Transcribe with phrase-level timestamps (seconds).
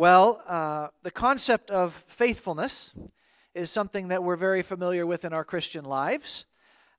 [0.00, 2.94] Well, uh, the concept of faithfulness
[3.54, 6.46] is something that we're very familiar with in our Christian lives.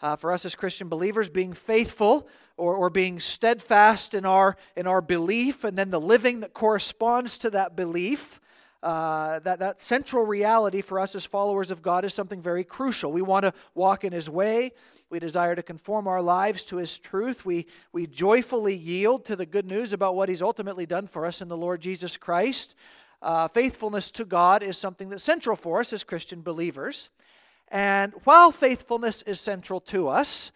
[0.01, 2.27] Uh, for us as Christian believers, being faithful
[2.57, 7.39] or, or being steadfast in our, in our belief and then the living that corresponds
[7.39, 8.39] to that belief,
[8.83, 13.11] uh, that, that central reality for us as followers of God is something very crucial.
[13.11, 14.73] We want to walk in His way.
[15.11, 17.45] We desire to conform our lives to His truth.
[17.45, 21.41] We, we joyfully yield to the good news about what He's ultimately done for us
[21.41, 22.75] in the Lord Jesus Christ.
[23.21, 27.09] Uh, faithfulness to God is something that's central for us as Christian believers.
[27.67, 30.53] And while faithfulness is central to us,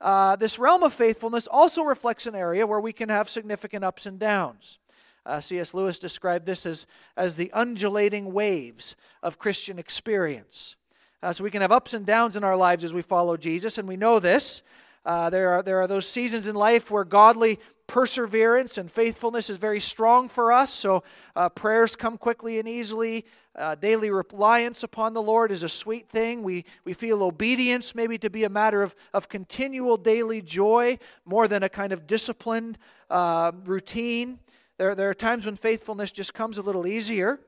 [0.00, 4.06] uh, this realm of faithfulness also reflects an area where we can have significant ups
[4.06, 4.78] and downs.
[5.26, 5.74] Uh, C.S.
[5.74, 10.76] Lewis described this as, as the undulating waves of Christian experience.
[11.22, 13.76] Uh, so we can have ups and downs in our lives as we follow Jesus,
[13.76, 14.62] and we know this.
[15.04, 17.58] Uh, there, are, there are those seasons in life where godly
[17.88, 21.02] perseverance and faithfulness is very strong for us, so
[21.34, 23.24] uh, prayers come quickly and easily.
[23.56, 26.44] Uh, daily reliance upon the Lord is a sweet thing.
[26.44, 31.48] We, we feel obedience maybe to be a matter of, of continual daily joy more
[31.48, 32.78] than a kind of disciplined
[33.10, 34.38] uh, routine.
[34.76, 37.40] There, there are times when faithfulness just comes a little easier,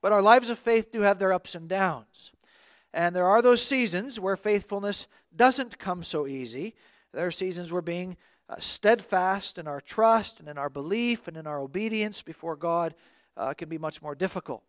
[0.00, 2.32] but our lives of faith do have their ups and downs.
[2.94, 6.76] And there are those seasons where faithfulness doesn't come so easy.
[7.12, 8.16] There are seasons where being
[8.48, 12.94] uh, steadfast in our trust and in our belief and in our obedience before God
[13.36, 14.62] uh, can be much more difficult.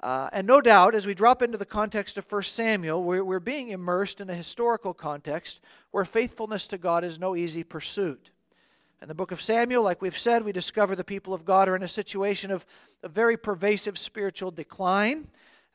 [0.00, 3.40] Uh, and no doubt, as we drop into the context of 1 Samuel, we're, we're
[3.40, 8.30] being immersed in a historical context where faithfulness to God is no easy pursuit.
[9.02, 11.74] In the book of Samuel, like we've said, we discover the people of God are
[11.74, 12.64] in a situation of
[13.02, 15.26] a very pervasive spiritual decline.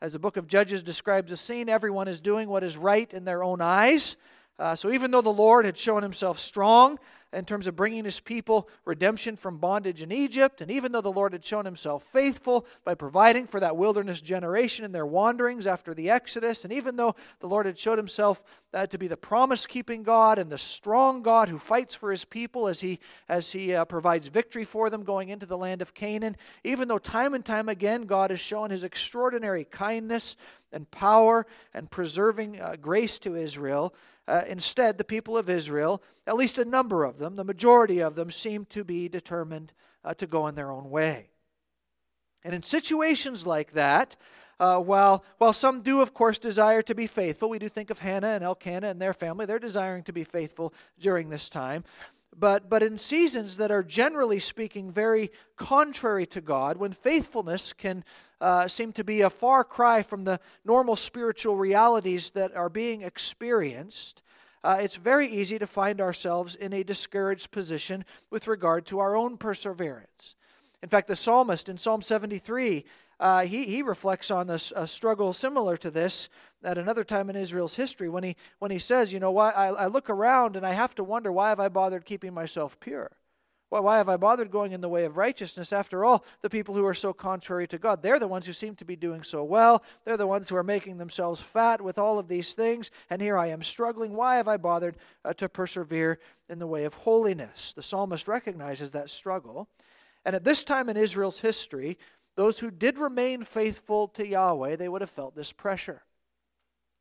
[0.02, 3.24] As the book of Judges describes the scene, everyone is doing what is right in
[3.24, 4.16] their own eyes.
[4.58, 6.98] Uh, so even though the Lord had shown himself strong
[7.32, 10.60] in terms of bringing his people redemption from bondage in Egypt.
[10.60, 14.84] And even though the Lord had shown himself faithful by providing for that wilderness generation
[14.84, 18.42] in their wanderings after the Exodus, and even though the Lord had showed himself
[18.74, 22.24] uh, to be the promise keeping God and the strong God who fights for his
[22.24, 22.98] people as he,
[23.28, 26.98] as he uh, provides victory for them going into the land of Canaan, even though
[26.98, 30.36] time and time again God has shown his extraordinary kindness
[30.72, 33.94] and power and preserving uh, grace to Israel.
[34.28, 38.14] Uh, instead, the people of Israel, at least a number of them, the majority of
[38.14, 39.72] them, seem to be determined
[40.04, 41.30] uh, to go in their own way.
[42.44, 44.16] And in situations like that,
[44.60, 47.98] uh, while, while some do, of course, desire to be faithful, we do think of
[47.98, 49.44] Hannah and Elkanah and their family.
[49.44, 51.84] They're desiring to be faithful during this time.
[52.36, 58.04] But, but in seasons that are generally speaking very contrary to God, when faithfulness can
[58.42, 63.02] uh, seem to be a far cry from the normal spiritual realities that are being
[63.02, 64.20] experienced,
[64.64, 69.16] uh, it's very easy to find ourselves in a discouraged position with regard to our
[69.16, 70.34] own perseverance.
[70.82, 72.84] In fact, the psalmist in Psalm 73,
[73.20, 76.28] uh, he, he reflects on this, a struggle similar to this
[76.64, 79.68] at another time in Israel's history when he, when he says, You know, why, I,
[79.68, 83.12] I look around and I have to wonder, why have I bothered keeping myself pure?
[83.72, 85.72] Why, why have I bothered going in the way of righteousness?
[85.72, 88.74] After all, the people who are so contrary to God, they're the ones who seem
[88.76, 89.82] to be doing so well.
[90.04, 92.90] They're the ones who are making themselves fat with all of these things.
[93.08, 94.12] And here I am struggling.
[94.12, 96.18] Why have I bothered uh, to persevere
[96.50, 97.72] in the way of holiness?
[97.72, 99.70] The psalmist recognizes that struggle.
[100.26, 101.96] And at this time in Israel's history,
[102.36, 106.02] those who did remain faithful to Yahweh, they would have felt this pressure.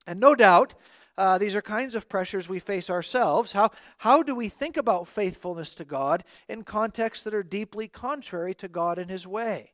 [0.08, 0.76] And no doubt,
[1.22, 3.52] uh, these are kinds of pressures we face ourselves.
[3.52, 8.56] How, how do we think about faithfulness to God in contexts that are deeply contrary
[8.56, 9.74] to God and His way?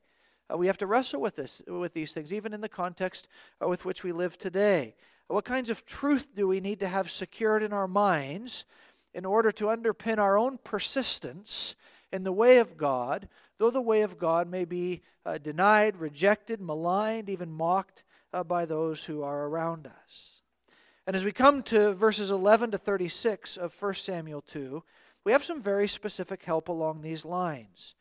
[0.52, 3.30] Uh, we have to wrestle with this, with these things, even in the context
[3.63, 4.94] uh, with which we live today.
[5.30, 8.66] What kinds of truth do we need to have secured in our minds
[9.13, 11.75] in order to underpin our own persistence
[12.12, 16.59] in the way of God, though the way of God may be uh, denied, rejected,
[16.59, 18.03] maligned, even mocked
[18.34, 20.37] uh, by those who are around us.
[21.07, 24.84] And as we come to verses 11 to 36 of 1 Samuel 2,
[25.23, 27.95] we have some very specific help along these lines.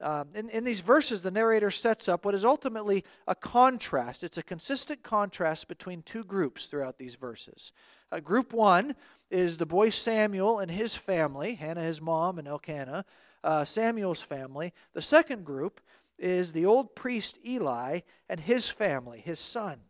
[0.00, 4.22] Um, in, in these verses, the narrator sets up what is ultimately a contrast.
[4.22, 7.72] It's a consistent contrast between two groups throughout these verses.
[8.12, 8.94] Uh, group one
[9.32, 13.04] is the boy Samuel and his family, Hannah, his mom, and Elkanah,
[13.42, 14.72] uh, Samuel's family.
[14.92, 15.80] The second group
[16.20, 19.80] is the old priest Eli and his family, his sons.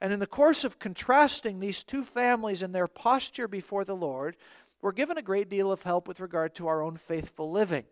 [0.00, 4.36] And in the course of contrasting these two families and their posture before the Lord,
[4.80, 7.84] we're given a great deal of help with regard to our own faithful living.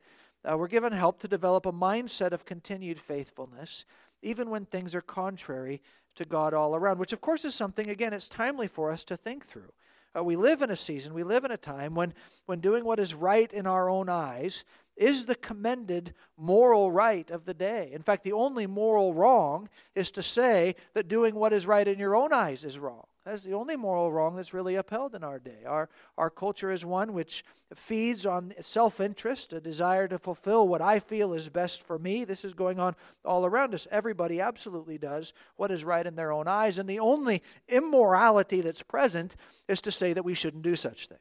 [0.49, 3.85] Uh, we're given help to develop a mindset of continued faithfulness,
[4.23, 5.83] even when things are contrary
[6.15, 9.17] to God all around, which, of course, is something, again, it's timely for us to
[9.17, 9.73] think through.
[10.17, 12.15] Uh, we live in a season, we live in a time when,
[12.47, 14.65] when doing what is right in our own eyes
[14.99, 17.91] is the commended moral right of the day.
[17.93, 21.99] In fact, the only moral wrong is to say that doing what is right in
[21.99, 23.06] your own eyes is wrong.
[23.25, 25.65] That's the only moral wrong that's really upheld in our day.
[25.67, 30.81] Our, our culture is one which feeds on self interest, a desire to fulfill what
[30.81, 32.25] I feel is best for me.
[32.25, 32.97] This is going on
[33.27, 33.87] all around us.
[33.91, 36.79] Everybody absolutely does what is right in their own eyes.
[36.79, 39.37] And the only immorality that's present
[39.69, 41.21] is to say that we shouldn't do such things.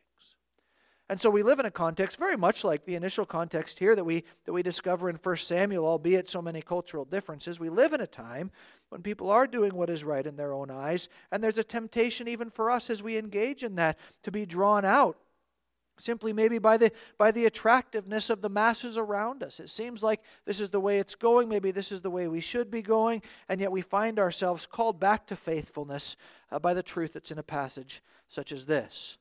[1.10, 4.04] And so we live in a context very much like the initial context here that
[4.04, 7.60] we, that we discover in 1 Samuel, albeit so many cultural differences.
[7.60, 8.52] We live in a time
[8.90, 12.28] when people are doing what is right in their own eyes, and there's a temptation
[12.28, 15.18] even for us as we engage in that to be drawn out
[16.00, 19.60] simply maybe by the by the attractiveness of the masses around us.
[19.60, 21.50] It seems like this is the way it's going.
[21.50, 23.24] Maybe this is the way we should be going.
[23.50, 26.16] And yet we find ourselves called back to faithfulness
[26.52, 29.18] uh, by the truth that's in a passage such as this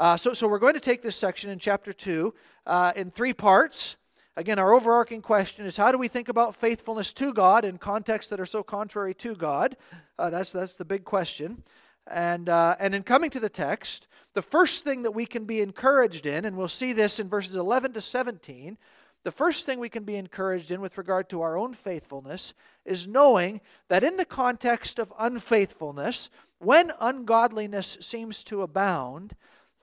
[0.00, 2.32] uh, so, so we're going to take this section in chapter 2
[2.64, 3.98] uh, in three parts.
[4.34, 8.30] Again, our overarching question is how do we think about faithfulness to God in contexts
[8.30, 9.76] that are so contrary to God?
[10.18, 11.62] Uh, that's, that's the big question.
[12.06, 15.60] And, uh, and in coming to the text, the first thing that we can be
[15.60, 18.78] encouraged in, and we'll see this in verses 11 to 17,
[19.22, 22.54] the first thing we can be encouraged in with regard to our own faithfulness
[22.86, 29.34] is knowing that in the context of unfaithfulness, when ungodliness seems to abound,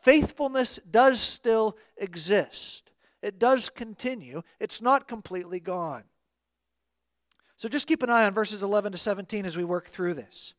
[0.07, 2.93] faithfulness does still exist.
[3.21, 6.03] It does continue, it's not completely gone.
[7.57, 10.53] So just keep an eye on verses 11 to 17 as we work through this.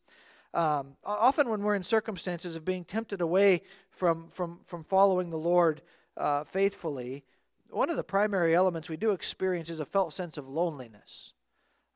[0.53, 5.39] Um, often, when we're in circumstances of being tempted away from, from, from following the
[5.39, 5.81] Lord
[6.19, 7.25] uh, faithfully,
[7.71, 11.33] one of the primary elements we do experience is a felt sense of loneliness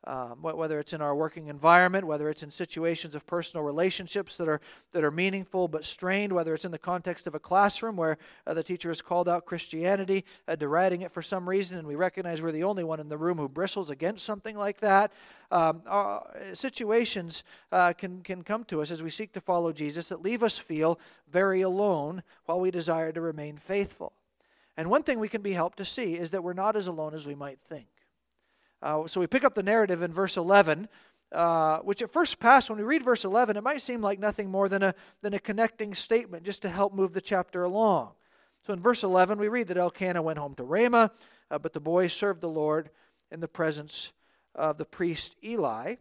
[0.04, 4.48] um, whether it's in our working environment, whether it's in situations of personal relationships that
[4.48, 4.60] are,
[4.92, 8.54] that are meaningful but strained, whether it's in the context of a classroom where uh,
[8.54, 12.42] the teacher has called out Christianity, uh, deriding it for some reason, and we recognize
[12.42, 15.12] we're the only one in the room who bristles against something like that.
[15.50, 16.20] Um, uh,
[16.52, 20.42] situations uh, can, can come to us as we seek to follow Jesus that leave
[20.42, 20.98] us feel
[21.30, 24.14] very alone while we desire to remain faithful.
[24.76, 27.14] And one thing we can be helped to see is that we're not as alone
[27.14, 27.86] as we might think.
[28.82, 30.88] Uh, so we pick up the narrative in verse 11,
[31.30, 34.50] uh, which at first pass, when we read verse 11, it might seem like nothing
[34.50, 38.10] more than a, than a connecting statement just to help move the chapter along.
[38.66, 41.12] So in verse 11, we read that Elkanah went home to Ramah,
[41.50, 42.90] uh, but the boy served the Lord
[43.30, 44.12] in the presence
[44.54, 45.96] of the priest Eli.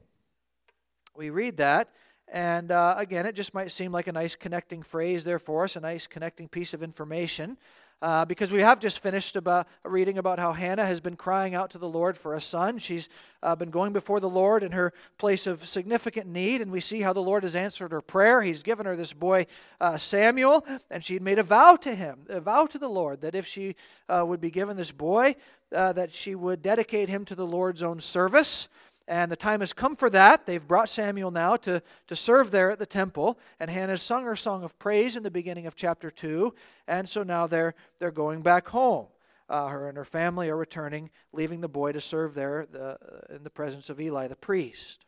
[1.15, 1.89] We read that,
[2.27, 5.75] and uh, again, it just might seem like a nice connecting phrase there for us,
[5.75, 7.57] a nice connecting piece of information
[8.01, 11.69] uh, because we have just finished about reading about how Hannah has been crying out
[11.71, 12.77] to the Lord for a son.
[12.77, 13.09] She's
[13.43, 17.01] uh, been going before the Lord in her place of significant need, and we see
[17.01, 18.41] how the Lord has answered her prayer.
[18.41, 19.45] He's given her this boy
[19.79, 23.35] uh, Samuel, and she'd made a vow to him, a vow to the Lord that
[23.35, 23.75] if she
[24.09, 25.35] uh, would be given this boy,
[25.73, 28.67] uh, that she would dedicate him to the Lord's own service.
[29.07, 30.45] And the time has come for that.
[30.45, 33.39] They've brought Samuel now to, to serve there at the temple.
[33.59, 36.53] And Hannah's sung her song of praise in the beginning of chapter 2.
[36.87, 39.07] And so now they're, they're going back home.
[39.49, 43.35] Uh, her and her family are returning, leaving the boy to serve there the, uh,
[43.35, 45.05] in the presence of Eli the priest.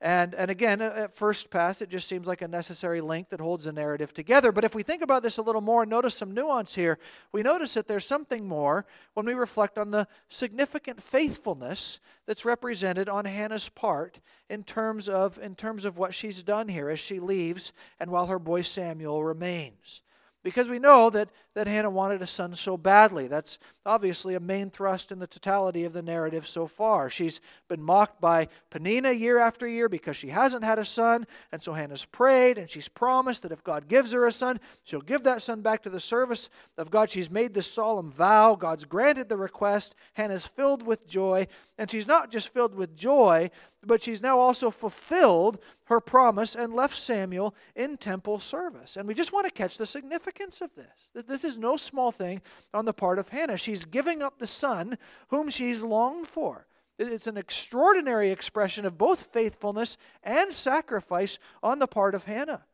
[0.00, 3.64] And, and again, at first pass, it just seems like a necessary link that holds
[3.64, 4.52] the narrative together.
[4.52, 7.00] But if we think about this a little more and notice some nuance here,
[7.32, 13.08] we notice that there's something more when we reflect on the significant faithfulness that's represented
[13.08, 17.18] on Hannah's part in terms of, in terms of what she's done here as she
[17.18, 20.02] leaves and while her boy Samuel remains.
[20.48, 23.28] Because we know that, that Hannah wanted a son so badly.
[23.28, 27.10] That's obviously a main thrust in the totality of the narrative so far.
[27.10, 31.62] She's been mocked by Peninnah year after year because she hasn't had a son, and
[31.62, 35.22] so Hannah's prayed and she's promised that if God gives her a son, she'll give
[35.24, 37.10] that son back to the service of God.
[37.10, 38.54] She's made this solemn vow.
[38.54, 39.94] God's granted the request.
[40.14, 43.50] Hannah's filled with joy, and she's not just filled with joy,
[43.84, 48.96] but she's now also fulfilled her promise and left Samuel in temple service.
[48.96, 51.08] And we just want to catch the significance of this.
[51.14, 52.42] That this is no small thing
[52.74, 53.56] on the part of Hannah.
[53.56, 56.66] She's giving up the son whom she's longed for.
[56.98, 62.64] It's an extraordinary expression of both faithfulness and sacrifice on the part of Hannah.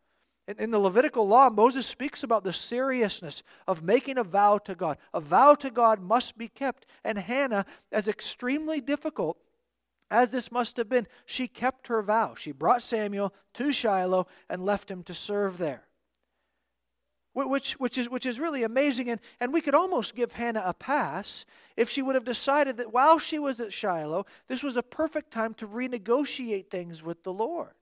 [0.47, 4.99] In, the Levitical law, Moses speaks about the seriousness of making a vow to God.
[5.15, 6.85] A vow to God must be kept.
[7.05, 9.39] And Hannah, as extremely difficult
[10.11, 12.35] as this must have been, she kept her vow.
[12.37, 15.85] She brought Samuel to Shiloh and left him to serve there.
[17.33, 19.11] Which, which, is, which is really amazing.
[19.11, 21.45] And, and we could almost give Hannah a pass
[21.77, 25.33] if she would have decided that while she was at Shiloh, this was a perfect
[25.33, 27.73] time to renegotiate things with the Lord.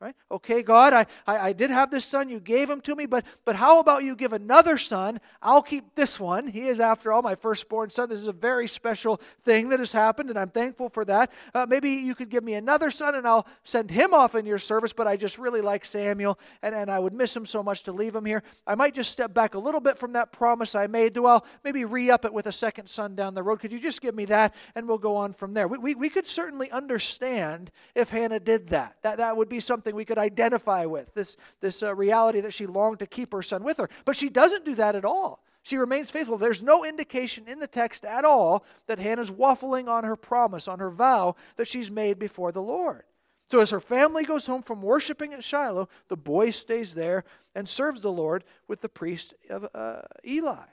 [0.00, 0.14] Right?
[0.30, 2.30] Okay, God, I, I, I, did have this son.
[2.30, 5.20] You gave him to me, but, but how about you give another son?
[5.42, 6.46] I'll keep this one.
[6.46, 8.08] He is, after all, my firstborn son.
[8.08, 11.30] This is a very special thing that has happened, and I'm thankful for that.
[11.52, 14.58] Uh, maybe you could give me another son, and I'll send him off in your
[14.58, 17.82] service, but I just really like Samuel, and, and I would miss him so much
[17.82, 18.42] to leave him here.
[18.66, 21.12] I might just step back a little bit from that promise I made.
[21.12, 23.60] Do I'll maybe re up it with a second son down the road.
[23.60, 25.68] Could you just give me that, and we'll go on from there?
[25.68, 28.96] We, we, we could certainly understand if Hannah did that.
[29.02, 32.52] That, that would be something something we could identify with, this, this uh, reality that
[32.52, 33.90] she longed to keep her son with her.
[34.04, 35.42] But she doesn't do that at all.
[35.62, 36.38] She remains faithful.
[36.38, 40.78] There's no indication in the text at all that Hannah's waffling on her promise, on
[40.78, 43.02] her vow that she's made before the Lord.
[43.50, 47.68] So as her family goes home from worshiping at Shiloh, the boy stays there and
[47.68, 50.66] serves the Lord with the priest of uh, Eli.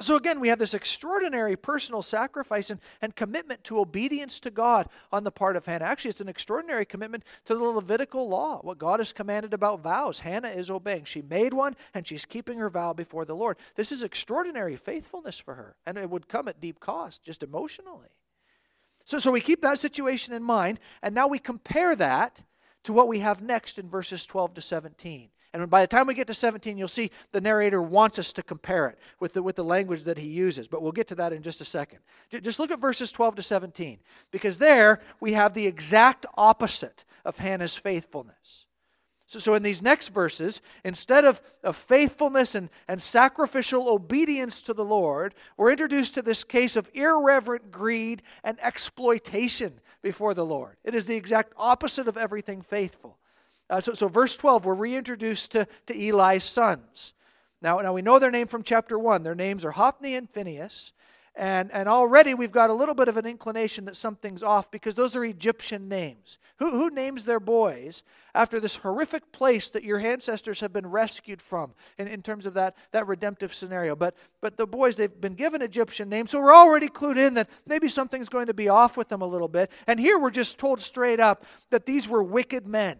[0.00, 4.88] So again, we have this extraordinary personal sacrifice and, and commitment to obedience to God
[5.10, 5.86] on the part of Hannah.
[5.86, 10.20] Actually, it's an extraordinary commitment to the Levitical law, what God has commanded about vows.
[10.20, 11.04] Hannah is obeying.
[11.04, 13.56] She made one and she's keeping her vow before the Lord.
[13.74, 18.08] This is extraordinary faithfulness for her, and it would come at deep cost, just emotionally.
[19.04, 22.42] So, so we keep that situation in mind, and now we compare that
[22.84, 25.30] to what we have next in verses 12 to 17.
[25.54, 28.42] And by the time we get to 17, you'll see the narrator wants us to
[28.42, 30.68] compare it with the, with the language that he uses.
[30.68, 32.00] But we'll get to that in just a second.
[32.42, 33.98] Just look at verses 12 to 17,
[34.30, 38.66] because there we have the exact opposite of Hannah's faithfulness.
[39.26, 44.74] So, so in these next verses, instead of, of faithfulness and, and sacrificial obedience to
[44.74, 50.76] the Lord, we're introduced to this case of irreverent greed and exploitation before the Lord.
[50.82, 53.18] It is the exact opposite of everything faithful.
[53.70, 57.12] Uh, so, so, verse 12, we're reintroduced to, to Eli's sons.
[57.60, 59.22] Now, now, we know their name from chapter 1.
[59.22, 60.92] Their names are Hophni and Phinehas.
[61.38, 64.96] And, and already we've got a little bit of an inclination that something's off because
[64.96, 66.36] those are Egyptian names.
[66.58, 68.02] Who, who names their boys
[68.34, 72.54] after this horrific place that your ancestors have been rescued from in, in terms of
[72.54, 73.94] that, that redemptive scenario?
[73.94, 77.48] But, but the boys, they've been given Egyptian names, so we're already clued in that
[77.66, 79.70] maybe something's going to be off with them a little bit.
[79.86, 82.98] And here we're just told straight up that these were wicked men.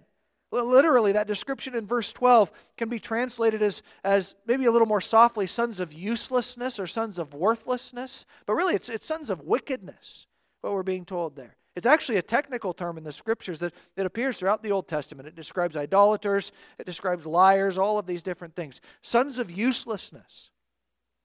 [0.51, 5.01] Literally, that description in verse 12 can be translated as, as maybe a little more
[5.01, 8.25] softly sons of uselessness or sons of worthlessness.
[8.47, 10.27] But really, it's, it's sons of wickedness,
[10.63, 11.57] what we're being told there.
[11.77, 15.29] It's actually a technical term in the scriptures that, that appears throughout the Old Testament.
[15.29, 18.81] It describes idolaters, it describes liars, all of these different things.
[19.03, 20.51] Sons of uselessness.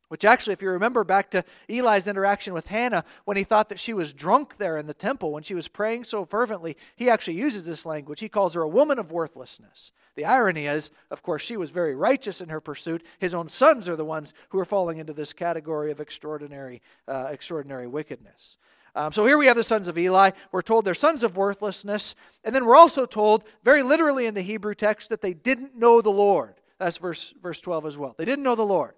[0.09, 3.79] Which actually, if you remember back to Eli's interaction with Hannah, when he thought that
[3.79, 7.35] she was drunk there in the temple, when she was praying so fervently, he actually
[7.35, 8.19] uses this language.
[8.19, 9.91] He calls her a woman of worthlessness.
[10.15, 13.03] The irony is, of course, she was very righteous in her pursuit.
[13.17, 17.29] His own sons are the ones who are falling into this category of extraordinary, uh,
[17.31, 18.57] extraordinary wickedness.
[18.95, 20.31] Um, so here we have the sons of Eli.
[20.51, 22.13] We're told they're sons of worthlessness.
[22.43, 26.01] And then we're also told, very literally in the Hebrew text, that they didn't know
[26.01, 26.55] the Lord.
[26.77, 28.13] That's verse, verse 12 as well.
[28.17, 28.93] They didn't know the Lord.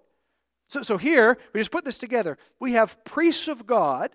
[0.68, 2.38] So, so here, we just put this together.
[2.58, 4.10] We have priests of God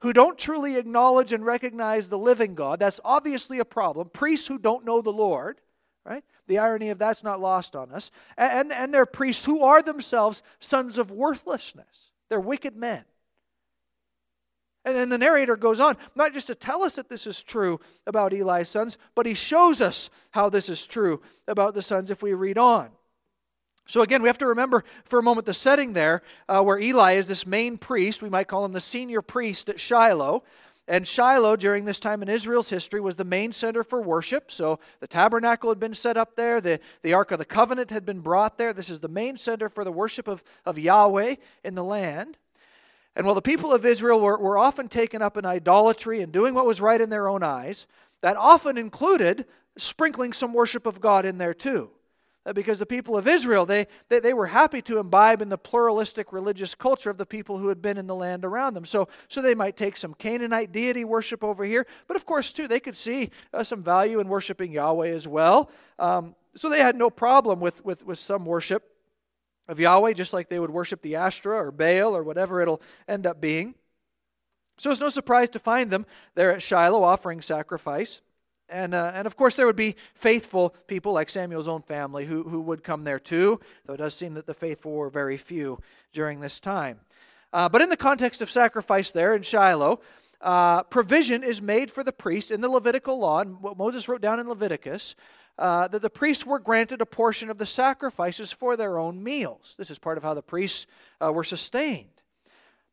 [0.00, 2.80] who don't truly acknowledge and recognize the living God.
[2.80, 4.08] That's obviously a problem.
[4.08, 5.60] Priests who don't know the Lord,
[6.04, 6.24] right?
[6.48, 8.10] The irony of that's not lost on us.
[8.36, 12.10] And, and they're priests who are themselves sons of worthlessness.
[12.28, 13.04] They're wicked men.
[14.84, 17.78] And then the narrator goes on, not just to tell us that this is true
[18.04, 22.22] about Eli's sons, but he shows us how this is true about the sons if
[22.22, 22.90] we read on.
[23.92, 27.12] So, again, we have to remember for a moment the setting there uh, where Eli
[27.12, 28.22] is this main priest.
[28.22, 30.44] We might call him the senior priest at Shiloh.
[30.88, 34.50] And Shiloh, during this time in Israel's history, was the main center for worship.
[34.50, 38.06] So the tabernacle had been set up there, the, the Ark of the Covenant had
[38.06, 38.72] been brought there.
[38.72, 42.38] This is the main center for the worship of, of Yahweh in the land.
[43.14, 46.54] And while the people of Israel were, were often taken up in idolatry and doing
[46.54, 47.86] what was right in their own eyes,
[48.22, 49.44] that often included
[49.76, 51.90] sprinkling some worship of God in there too.
[52.44, 55.58] Uh, because the people of Israel, they, they, they, were happy to imbibe in the
[55.58, 58.84] pluralistic religious culture of the people who had been in the land around them.
[58.84, 62.66] So, so they might take some Canaanite deity worship over here, but of course, too,
[62.66, 65.70] they could see uh, some value in worshiping Yahweh as well.
[66.00, 68.88] Um, so they had no problem with, with, with some worship
[69.68, 73.24] of Yahweh, just like they would worship the Ashtoreth or Baal or whatever it'll end
[73.24, 73.74] up being.
[74.78, 78.20] So it's no surprise to find them there at Shiloh offering sacrifice.
[78.72, 82.42] And, uh, and of course, there would be faithful people like Samuel's own family who,
[82.44, 85.78] who would come there too, though it does seem that the faithful were very few
[86.12, 87.00] during this time.
[87.52, 90.00] Uh, but in the context of sacrifice there in Shiloh,
[90.40, 94.22] uh, provision is made for the priests in the Levitical law, and what Moses wrote
[94.22, 95.14] down in Leviticus,
[95.58, 99.74] uh, that the priests were granted a portion of the sacrifices for their own meals.
[99.76, 100.86] This is part of how the priests
[101.22, 102.08] uh, were sustained.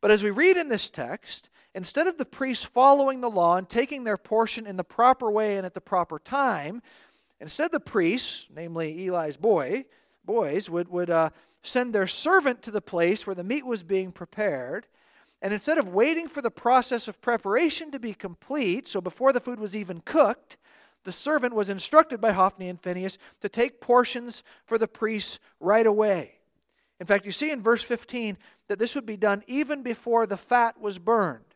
[0.01, 3.67] But as we read in this text, instead of the priests following the law and
[3.67, 6.81] taking their portion in the proper way and at the proper time,
[7.41, 9.86] Instead, the priests, namely Eli's boy,
[10.25, 11.29] boys, would, would uh,
[11.63, 14.88] send their servant to the place where the meat was being prepared.
[15.41, 19.39] And instead of waiting for the process of preparation to be complete, so before the
[19.39, 20.57] food was even cooked,
[21.05, 25.88] the servant was instructed by Hophni and Phinehas to take portions for the priests right
[25.88, 26.33] away.
[27.00, 30.36] In fact, you see in verse 15 that this would be done even before the
[30.36, 31.48] fat was burned,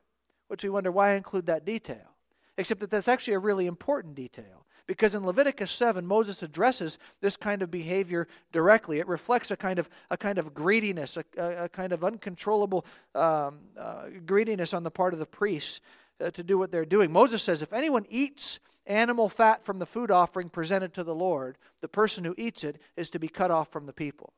[0.54, 2.14] which we wonder why I include that detail.
[2.60, 4.68] Except that that's actually a really important detail.
[4.86, 9.00] Because in Leviticus 7, Moses addresses this kind of behavior directly.
[9.00, 12.86] It reflects a kind of, a kind of greediness, a, a, a kind of uncontrollable
[13.16, 15.82] um, uh, greediness on the part of the priests
[16.24, 17.12] uh, to do what they're doing.
[17.12, 21.58] Moses says, If anyone eats animal fat from the food offering presented to the Lord,
[21.82, 24.34] the person who eats it is to be cut off from the people.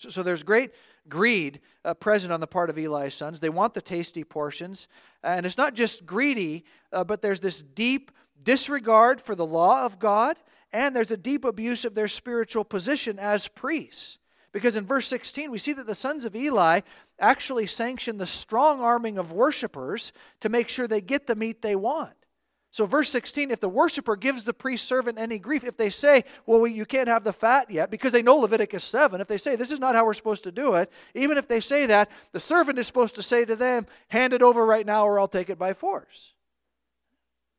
[0.00, 0.70] So, so there's great
[1.10, 3.40] greed uh, present on the part of Eli's sons.
[3.40, 4.88] They want the tasty portions.
[5.22, 8.10] And it's not just greedy, uh, but there's this deep
[8.42, 10.38] disregard for the law of God,
[10.72, 14.18] and there's a deep abuse of their spiritual position as priests.
[14.52, 16.80] Because in verse 16, we see that the sons of Eli
[17.18, 21.76] actually sanction the strong arming of worshipers to make sure they get the meat they
[21.76, 22.14] want.
[22.72, 26.24] So, verse 16, if the worshiper gives the priest servant any grief, if they say,
[26.46, 29.56] well, you can't have the fat yet, because they know Leviticus 7, if they say,
[29.56, 32.38] this is not how we're supposed to do it, even if they say that, the
[32.38, 35.50] servant is supposed to say to them, hand it over right now or I'll take
[35.50, 36.32] it by force.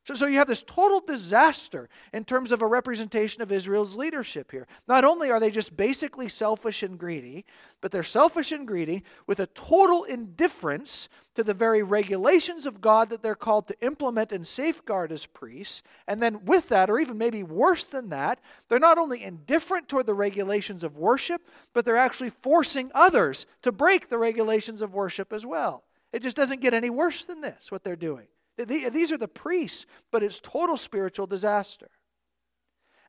[0.03, 4.49] So, so you have this total disaster in terms of a representation of Israel's leadership
[4.49, 4.65] here.
[4.87, 7.45] Not only are they just basically selfish and greedy,
[7.81, 13.09] but they're selfish and greedy with a total indifference to the very regulations of God
[13.09, 15.83] that they're called to implement and safeguard as priests.
[16.07, 18.39] And then, with that, or even maybe worse than that,
[18.69, 23.71] they're not only indifferent toward the regulations of worship, but they're actually forcing others to
[23.71, 25.83] break the regulations of worship as well.
[26.11, 28.25] It just doesn't get any worse than this, what they're doing.
[28.57, 31.89] These are the priests, but it's total spiritual disaster.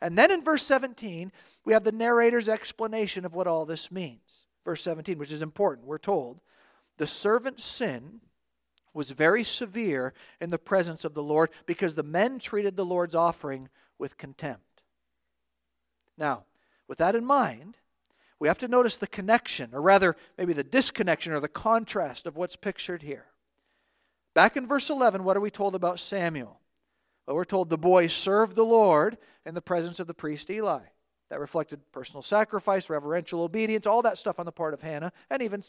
[0.01, 1.31] And then in verse 17,
[1.65, 4.21] we have the narrator's explanation of what all this means.
[4.65, 5.87] Verse 17, which is important.
[5.87, 6.41] We're told,
[6.97, 8.21] the servant's sin
[8.95, 13.15] was very severe in the presence of the Lord because the men treated the Lord's
[13.15, 13.69] offering
[13.99, 14.83] with contempt.
[16.19, 16.45] Now,
[16.89, 17.79] with that in mind,
[18.39, 22.37] we have to notice the connection, or rather, maybe the disconnection or the contrast of
[22.37, 23.27] what's pictured here.
[24.35, 26.59] Back in verse 11, what are we told about Samuel?
[27.27, 30.81] Well, we're told the boy served the Lord in the presence of the priest Eli.
[31.31, 35.41] That reflected personal sacrifice, reverential obedience, all that stuff on the part of Hannah, and
[35.41, 35.65] even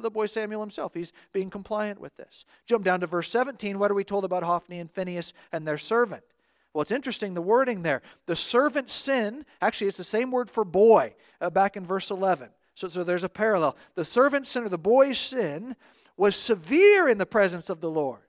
[0.00, 0.92] the boy Samuel himself.
[0.94, 2.44] He's being compliant with this.
[2.66, 3.78] Jump down to verse 17.
[3.78, 6.24] What are we told about Hophni and Phinehas and their servant?
[6.72, 8.02] Well, it's interesting the wording there.
[8.26, 12.48] The servant's sin, actually, it's the same word for boy uh, back in verse 11.
[12.74, 13.76] So, so there's a parallel.
[13.94, 15.76] The servant's sin or the boy's sin
[16.16, 18.20] was severe in the presence of the Lord.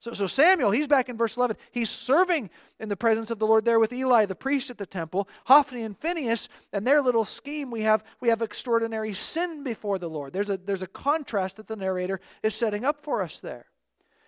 [0.00, 1.56] So, so Samuel, he's back in verse 11.
[1.72, 4.86] He's serving in the presence of the Lord there with Eli, the priest at the
[4.86, 5.28] temple.
[5.46, 10.08] Hophni and Phinehas and their little scheme, we have, we have extraordinary sin before the
[10.08, 10.32] Lord.
[10.32, 13.66] There's a, there's a contrast that the narrator is setting up for us there.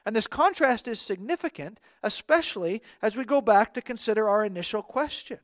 [0.05, 5.39] And this contrast is significant, especially as we go back to consider our initial question.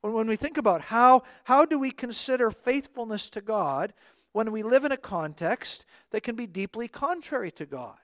[0.00, 3.94] When, when we think about how, how do we consider faithfulness to God
[4.32, 7.96] when we live in a context that can be deeply contrary to God.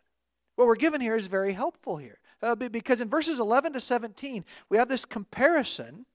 [0.56, 2.18] What we're given here is very helpful here.
[2.42, 6.06] Uh, because in verses 11 to 17, we have this comparison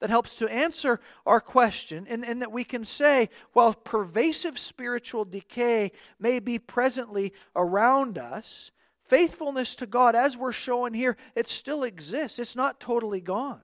[0.00, 5.24] that helps to answer our question, in, in that we can say, while pervasive spiritual
[5.24, 8.70] decay may be presently around us,
[9.08, 12.38] faithfulness to God, as we're showing here, it still exists.
[12.38, 13.62] It's not totally gone.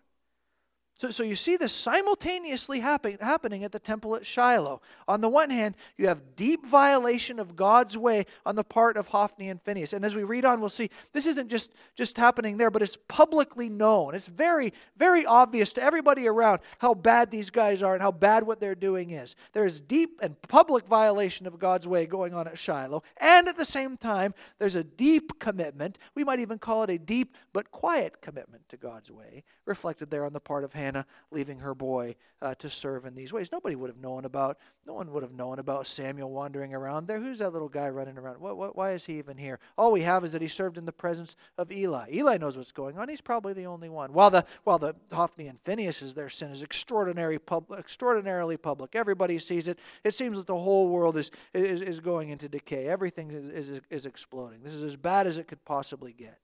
[1.02, 4.80] So, so you see this simultaneously happen, happening at the temple at Shiloh.
[5.08, 9.08] On the one hand, you have deep violation of God's way on the part of
[9.08, 9.92] Hophni and Phinehas.
[9.94, 12.96] And as we read on, we'll see this isn't just, just happening there, but it's
[13.08, 14.14] publicly known.
[14.14, 18.44] It's very, very obvious to everybody around how bad these guys are and how bad
[18.44, 19.34] what they're doing is.
[19.54, 23.02] There is deep and public violation of God's way going on at Shiloh.
[23.16, 25.98] And at the same time, there's a deep commitment.
[26.14, 30.24] We might even call it a deep but quiet commitment to God's way, reflected there
[30.24, 30.91] on the part of Hannah
[31.30, 33.50] Leaving her boy uh, to serve in these ways.
[33.52, 34.58] Nobody would have known about.
[34.86, 37.20] No one would have known about Samuel wandering around there.
[37.20, 38.40] Who's that little guy running around?
[38.40, 39.60] What, what, why is he even here?
[39.78, 42.10] All we have is that he served in the presence of Eli.
[42.12, 43.08] Eli knows what's going on.
[43.08, 44.12] He's probably the only one.
[44.12, 48.96] While the while the Hophni and Phinehas is their sin is extraordinary pub, extraordinarily public.
[48.96, 49.78] Everybody sees it.
[50.02, 52.88] It seems that the whole world is is, is going into decay.
[52.88, 54.62] Everything is, is, is exploding.
[54.62, 56.38] This is as bad as it could possibly get.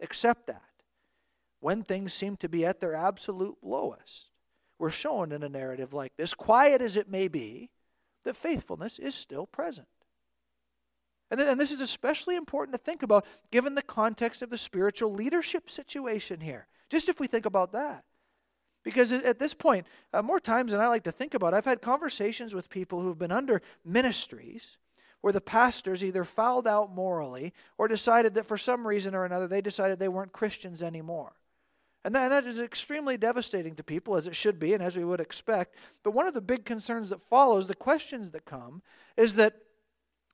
[0.00, 0.69] Except that
[1.60, 4.26] when things seem to be at their absolute lowest.
[4.78, 7.70] We're shown in a narrative like this, quiet as it may be,
[8.24, 9.88] that faithfulness is still present.
[11.30, 14.58] And, th- and this is especially important to think about given the context of the
[14.58, 16.66] spiritual leadership situation here.
[16.88, 18.04] Just if we think about that.
[18.82, 21.82] Because at this point, uh, more times than I like to think about, I've had
[21.82, 24.78] conversations with people who've been under ministries
[25.20, 29.46] where the pastors either fouled out morally or decided that for some reason or another
[29.46, 31.34] they decided they weren't Christians anymore.
[32.04, 35.04] And that, that is extremely devastating to people, as it should be, and as we
[35.04, 35.74] would expect.
[36.02, 38.82] But one of the big concerns that follows, the questions that come,
[39.16, 39.54] is that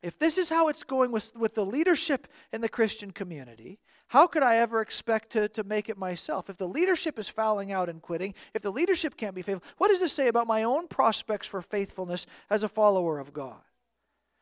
[0.02, 4.28] if this is how it's going with, with the leadership in the Christian community, how
[4.28, 6.48] could I ever expect to, to make it myself?
[6.48, 9.88] If the leadership is fouling out and quitting, if the leadership can't be faithful, what
[9.88, 13.65] does this say about my own prospects for faithfulness as a follower of God?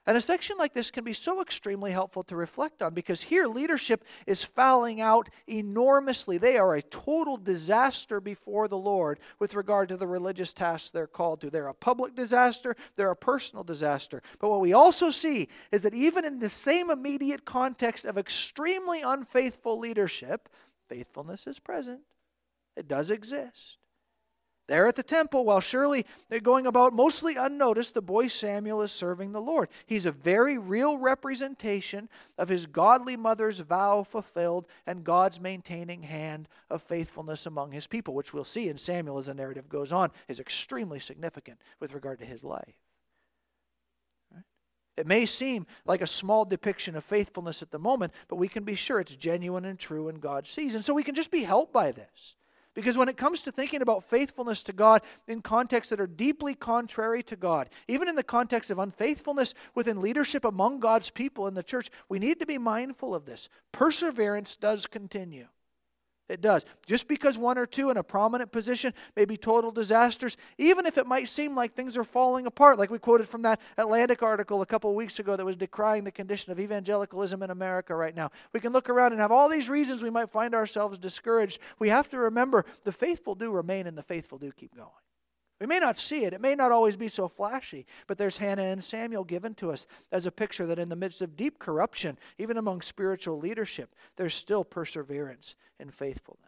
[0.06, 3.46] And a section like this can be so extremely helpful to reflect on because here
[3.46, 6.36] leadership is fouling out enormously.
[6.36, 11.06] They are a total disaster before the Lord with regard to the religious tasks they're
[11.06, 11.50] called to.
[11.50, 14.22] They're a public disaster, they're a personal disaster.
[14.40, 19.00] But what we also see is that even in the same immediate context of extremely
[19.00, 20.50] unfaithful leadership,
[20.86, 22.00] faithfulness is present,
[22.76, 23.78] it does exist.
[24.66, 28.92] There at the temple, while surely they're going about mostly unnoticed, the boy Samuel is
[28.92, 29.68] serving the Lord.
[29.84, 36.48] He's a very real representation of his godly mother's vow fulfilled and God's maintaining hand
[36.70, 40.10] of faithfulness among his people, which we'll see in Samuel as the narrative goes on,
[40.28, 42.74] is extremely significant with regard to his life.
[44.96, 48.64] It may seem like a small depiction of faithfulness at the moment, but we can
[48.64, 50.74] be sure it's genuine and true in God sees.
[50.74, 52.36] And so we can just be helped by this.
[52.74, 56.54] Because when it comes to thinking about faithfulness to God in contexts that are deeply
[56.54, 61.54] contrary to God, even in the context of unfaithfulness within leadership among God's people in
[61.54, 63.48] the church, we need to be mindful of this.
[63.70, 65.46] Perseverance does continue.
[66.28, 66.64] It does.
[66.86, 70.96] Just because one or two in a prominent position may be total disasters, even if
[70.96, 74.62] it might seem like things are falling apart, like we quoted from that Atlantic article
[74.62, 78.30] a couple weeks ago that was decrying the condition of evangelicalism in America right now.
[78.54, 81.58] We can look around and have all these reasons we might find ourselves discouraged.
[81.78, 84.88] We have to remember the faithful do remain and the faithful do keep going.
[85.64, 88.64] We may not see it, it may not always be so flashy, but there's Hannah
[88.64, 92.18] and Samuel given to us as a picture that in the midst of deep corruption,
[92.36, 96.44] even among spiritual leadership, there's still perseverance and faithfulness.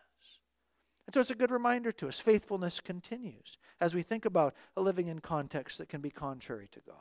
[1.07, 2.21] And so it's a good reminder to us.
[2.21, 6.81] Faithfulness continues as we think about a living in context that can be contrary to
[6.87, 6.97] God.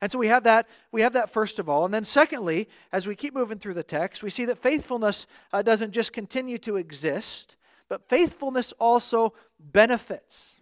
[0.00, 1.84] And so we have that we have that first of all.
[1.84, 5.62] And then secondly, as we keep moving through the text, we see that faithfulness uh,
[5.62, 7.54] doesn't just continue to exist,
[7.88, 10.56] but faithfulness also benefits.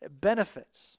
[0.00, 0.98] It benefits.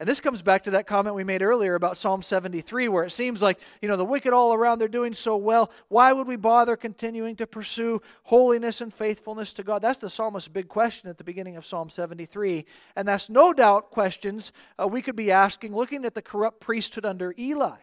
[0.00, 3.10] And this comes back to that comment we made earlier about Psalm 73, where it
[3.10, 5.72] seems like, you know, the wicked all around, they're doing so well.
[5.88, 9.82] Why would we bother continuing to pursue holiness and faithfulness to God?
[9.82, 12.64] That's the psalmist's big question at the beginning of Psalm 73.
[12.94, 17.04] And that's no doubt questions uh, we could be asking looking at the corrupt priesthood
[17.04, 17.78] under Eli.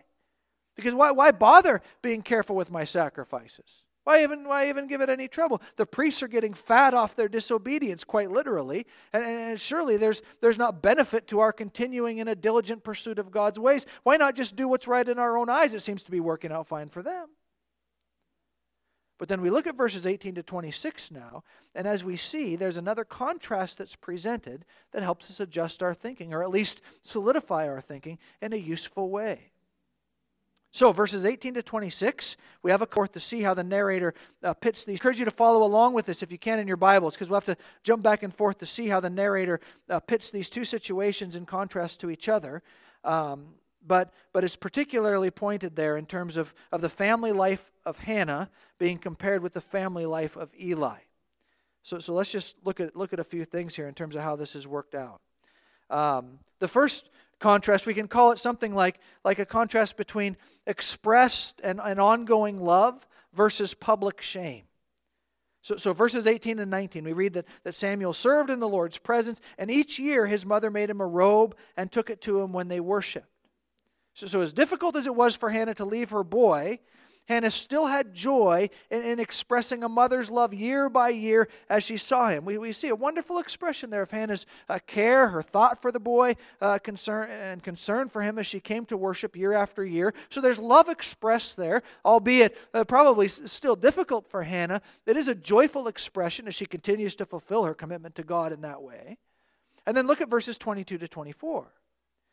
[0.77, 3.83] Because why, why bother being careful with my sacrifices?
[4.05, 5.61] Why even, why even give it any trouble?
[5.77, 8.85] The priests are getting fat off their disobedience, quite literally.
[9.11, 13.31] And, and, surely there's, there's not benefit to our continuing in a diligent pursuit of
[13.31, 13.87] God's ways.
[14.03, 15.73] Why not just do what's right in our own eyes?
[15.73, 17.29] It seems to be working out fine for them.
[19.17, 22.77] But then we look at verses 18 to 26 now, and as we see, there's
[22.77, 27.81] another contrast that's presented that helps us adjust our thinking, or at least solidify our
[27.81, 29.51] thinking in a useful way.
[30.75, 34.53] So, verses 18 to 26, we have a court to see how the narrator uh,
[34.53, 34.95] pits these.
[34.95, 37.29] I encourage you to follow along with this if you can in your Bibles, because
[37.29, 40.49] we'll have to jump back and forth to see how the narrator uh, pits these
[40.49, 42.61] two situations in contrast to each other.
[43.05, 43.53] Um,
[43.87, 48.49] but, but it's particularly pointed there in terms of, of the family life of Hannah
[48.77, 50.97] being compared with the family life of Eli.
[51.83, 54.23] So, so let's just look at, look at a few things here in terms of
[54.23, 55.21] how this has worked out.
[55.89, 61.61] Um, the first contrast, we can call it something like, like a contrast between expressed
[61.63, 64.63] and, and ongoing love versus public shame.
[65.61, 68.99] So, so verses 18 and 19, we read that, that Samuel served in the Lord's
[68.99, 72.53] presence, and each year his mother made him a robe and took it to him
[72.53, 73.27] when they worshiped.
[74.13, 76.79] So, so as difficult as it was for Hannah to leave her boy,
[77.25, 81.97] Hannah still had joy in, in, expressing a mother's love year by year as she
[81.97, 82.45] saw him.
[82.45, 85.99] We, we see a wonderful expression there of Hannah's uh, care, her thought for the
[85.99, 90.13] boy, uh, concern, and concern for him as she came to worship year after year.
[90.29, 94.81] So there's love expressed there, albeit uh, probably still difficult for Hannah.
[95.05, 98.61] It is a joyful expression as she continues to fulfill her commitment to God in
[98.61, 99.17] that way.
[99.87, 101.71] And then look at verses 22 to 24.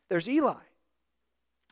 [0.08, 0.54] There's Eli.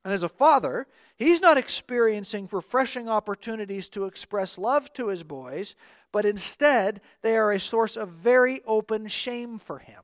[0.05, 0.87] And as a father,
[1.17, 5.75] he's not experiencing refreshing opportunities to express love to his boys,
[6.11, 10.01] but instead they are a source of very open shame for him.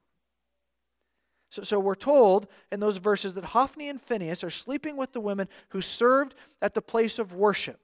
[1.50, 5.20] So, so we're told in those verses that Hophni and Phinehas are sleeping with the
[5.20, 7.80] women who served at the place of worship.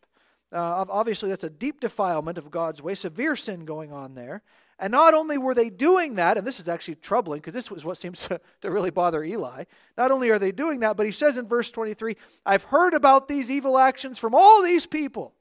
[0.52, 4.42] Uh, obviously, that's a deep defilement of God's way, severe sin going on there.
[4.82, 7.84] And not only were they doing that, and this is actually troubling because this was
[7.84, 9.64] what seems to, to, really bother Eli.
[9.96, 13.28] Not only are they doing that, but he says in verse 23 I've heard about
[13.28, 15.34] these evil actions from all these people.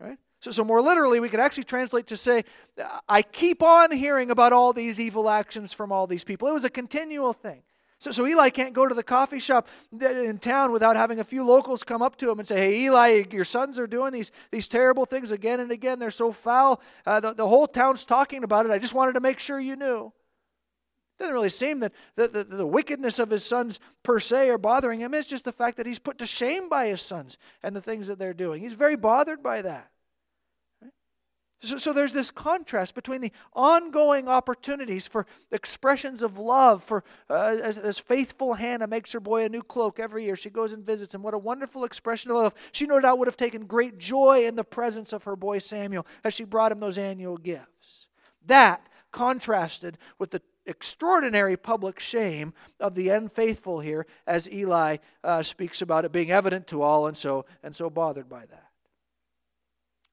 [0.00, 0.18] Right?
[0.40, 2.44] So, so more literally, we could actually translate to say,
[3.06, 6.48] I keep on hearing about all these evil actions from all these people.
[6.48, 7.62] It was a continual thing.
[7.98, 11.44] So, so Eli can't go to the coffee shop in town without having a few
[11.44, 14.68] locals come up to him and say, Hey, Eli, your sons are doing these, these
[14.68, 15.98] terrible things again and again.
[15.98, 16.80] They're so foul.
[17.06, 18.72] Uh, the, the whole town's talking about it.
[18.72, 20.12] I just wanted to make sure you knew.
[21.18, 24.58] It doesn't really seem that the, the, the wickedness of his sons per se are
[24.58, 25.14] bothering him.
[25.14, 28.08] It's just the fact that he's put to shame by his sons and the things
[28.08, 28.60] that they're doing.
[28.60, 29.90] He's very bothered by that.
[31.64, 37.56] So, so, there's this contrast between the ongoing opportunities for expressions of love, for uh,
[37.62, 40.36] as, as, faithful Hannah makes her boy a new cloak every year.
[40.36, 41.22] She goes and visits him.
[41.22, 42.54] What a wonderful expression of love.
[42.72, 46.06] She no doubt would have taken great joy in the presence of her boy Samuel
[46.22, 48.08] as she brought him those annual gifts.
[48.46, 55.80] That contrasted with the extraordinary public shame of the unfaithful here, as Eli uh, speaks
[55.80, 58.73] about it being evident to all, and so and so bothered by that.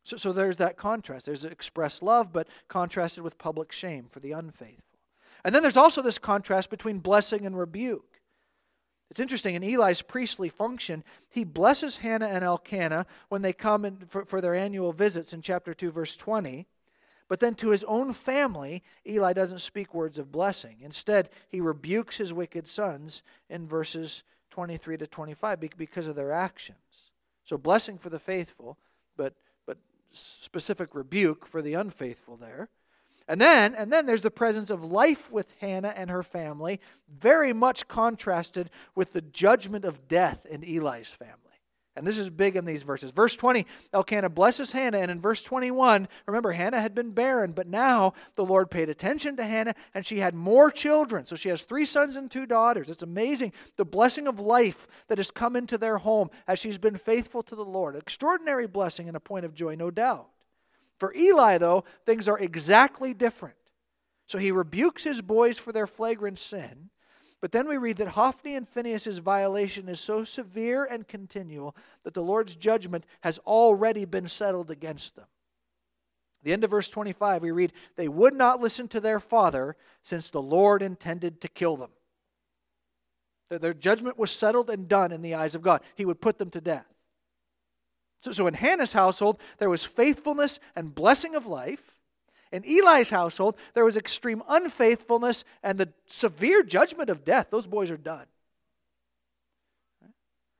[0.03, 1.25] So, so there's that contrast.
[1.25, 4.83] There's expressed love, but contrasted with public shame for the unfaithful.
[5.43, 8.21] And then there's also this contrast between blessing and rebuke.
[9.09, 13.97] It's interesting, in Eli's priestly function, he blesses Hannah and Elkanah when they come in
[14.07, 16.65] for, for their annual visits in chapter 2, verse 20.
[17.27, 20.77] But then to his own family, Eli doesn't speak words of blessing.
[20.81, 26.77] Instead, he rebukes his wicked sons in verses 23 to 25 because of their actions.
[27.43, 28.77] So, blessing for the faithful,
[29.17, 29.33] but
[30.11, 32.69] specific rebuke for the unfaithful there.
[33.27, 37.53] And then, and then there's the presence of life with Hannah and her family, very
[37.53, 41.50] much contrasted with the judgment of death in Eli's family.
[41.95, 43.11] And this is big in these verses.
[43.11, 44.99] Verse 20, Elkanah blesses Hannah.
[44.99, 49.35] And in verse 21, remember, Hannah had been barren, but now the Lord paid attention
[49.35, 51.25] to Hannah and she had more children.
[51.25, 52.89] So she has three sons and two daughters.
[52.89, 56.97] It's amazing the blessing of life that has come into their home as she's been
[56.97, 57.97] faithful to the Lord.
[57.97, 60.29] Extraordinary blessing and a point of joy, no doubt.
[60.97, 63.55] For Eli, though, things are exactly different.
[64.27, 66.89] So he rebukes his boys for their flagrant sin.
[67.41, 72.13] But then we read that Hophni and Phinehas' violation is so severe and continual that
[72.13, 75.25] the Lord's judgment has already been settled against them.
[76.43, 80.29] the end of verse 25, we read, They would not listen to their father, since
[80.29, 81.89] the Lord intended to kill them.
[83.49, 85.81] Their judgment was settled and done in the eyes of God.
[85.95, 86.85] He would put them to death.
[88.21, 91.90] So, so in Hannah's household, there was faithfulness and blessing of life.
[92.51, 97.47] In Eli's household, there was extreme unfaithfulness and the severe judgment of death.
[97.49, 98.25] Those boys are done.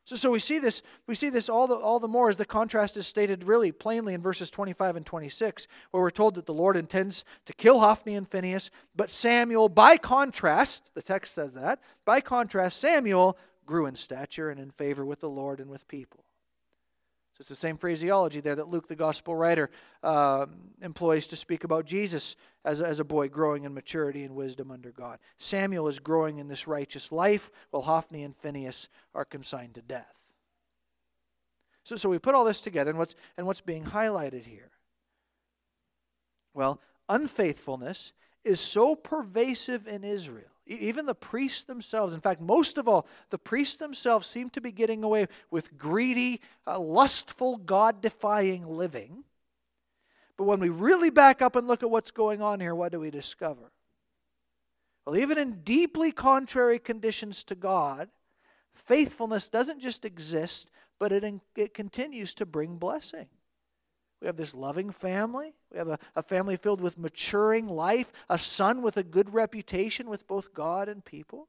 [0.06, 2.46] So, so we see this, we see this all the, all the more as the
[2.46, 6.54] contrast is stated really plainly in verses 25 and 26, where we're told that the
[6.54, 11.80] Lord intends to kill Hophni and Phinehas, but Samuel, by contrast, the text says that,
[12.04, 16.26] by contrast, Samuel grew in stature and in favor with the Lord and with people.
[17.42, 19.72] It's the same phraseology there that Luke, the gospel writer,
[20.04, 20.46] uh,
[20.84, 24.70] employs to speak about Jesus as a, as a boy growing in maturity and wisdom
[24.70, 25.18] under God.
[25.40, 30.14] Samuel is growing in this righteous life, while Hophni and Phinehas are consigned to death.
[31.84, 34.70] So, so we put all this together, and what's, and what's being highlighted here?
[36.54, 42.88] Well, unfaithfulness is so pervasive in Israel even the priests themselves, in fact, most of
[42.88, 48.68] all, the priests themselves seem to be getting away with greedy, uh, lustful, God defying
[48.68, 49.24] living.
[50.38, 53.00] But when we really back up and look at what's going on here, what do
[53.00, 53.72] we discover?
[55.06, 58.10] Well, even in deeply contrary conditions to God,
[58.74, 60.70] faithfulness doesn't just exist,
[61.00, 63.28] but it, it continues to bring blessing.
[64.22, 65.54] We have this loving family.
[65.72, 70.10] We have a, a family filled with maturing life, a son with a good reputation
[70.10, 71.48] with both God and people.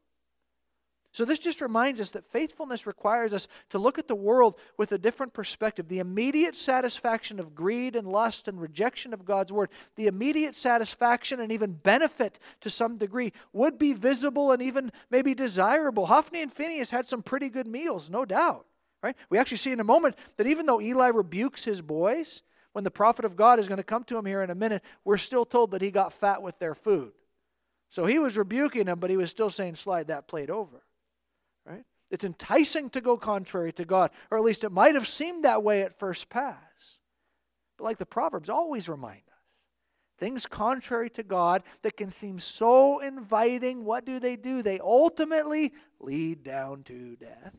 [1.15, 4.93] So, this just reminds us that faithfulness requires us to look at the world with
[4.93, 5.89] a different perspective.
[5.89, 11.39] The immediate satisfaction of greed and lust and rejection of God's word, the immediate satisfaction
[11.39, 16.07] and even benefit to some degree would be visible and even maybe desirable.
[16.07, 18.65] Hophni and Phinehas had some pretty good meals, no doubt.
[19.03, 19.17] Right?
[19.29, 22.91] We actually see in a moment that even though Eli rebukes his boys, when the
[22.91, 25.45] prophet of God is going to come to him here in a minute, we're still
[25.45, 27.13] told that he got fat with their food.
[27.91, 30.83] So he was rebuking them, but he was still saying, slide that plate over.
[31.67, 31.85] Right?
[32.11, 35.63] It's enticing to go contrary to God, or at least it might have seemed that
[35.63, 36.57] way at first pass.
[37.77, 39.35] But like the Proverbs always remind us,
[40.19, 44.63] things contrary to God that can seem so inviting, what do they do?
[44.63, 47.55] They ultimately lead down to death.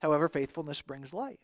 [0.00, 1.38] However, faithfulness brings life.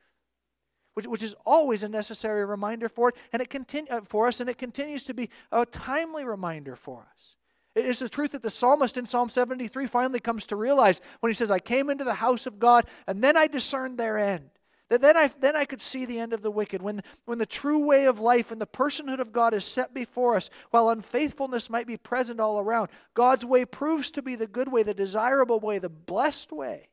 [0.95, 4.41] Which, which is always a necessary reminder for it, and it continue, uh, for us,
[4.41, 7.37] and it continues to be a timely reminder for us.
[7.75, 11.31] It is the truth that the psalmist in Psalm 73 finally comes to realize when
[11.31, 14.51] he says, I came into the house of God, and then I discerned their end.
[14.91, 16.83] That then I, then I could see the end of the wicked.
[16.83, 20.37] When, when the true way of life and the personhood of God is set before
[20.37, 24.71] us, while unfaithfulness might be present all around, God's way proves to be the good
[24.71, 26.91] way, the desirable way, the blessed way.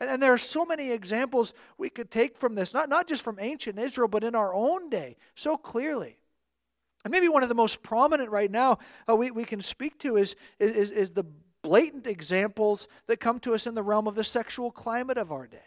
[0.00, 3.22] And, and there are so many examples we could take from this, not, not just
[3.22, 6.16] from ancient Israel, but in our own day, so clearly.
[7.04, 10.16] And maybe one of the most prominent right now uh, we, we can speak to
[10.16, 11.24] is, is, is the
[11.62, 15.46] blatant examples that come to us in the realm of the sexual climate of our
[15.46, 15.58] day.